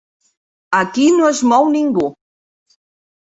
[0.77, 2.07] Aquí no es mou ningú.